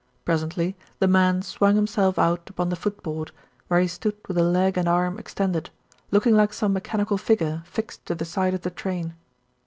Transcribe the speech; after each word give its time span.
Presently 0.25 0.75
the 0.97 1.07
man 1.07 1.43
swung 1.43 1.75
himself 1.75 2.17
out 2.17 2.49
upon 2.49 2.69
the 2.69 2.75
footboard, 2.75 3.31
where 3.67 3.79
he 3.79 3.85
stood 3.87 4.15
with 4.27 4.35
a 4.39 4.43
leg 4.43 4.75
and 4.75 4.87
arm 4.89 5.19
extended, 5.19 5.69
looking 6.09 6.35
like 6.35 6.53
some 6.53 6.73
mechanical 6.73 7.19
figure 7.19 7.61
fixed 7.67 8.07
to 8.07 8.15
the 8.15 8.25
side 8.25 8.55
of 8.55 8.61
the 8.61 8.71
train. 8.71 9.13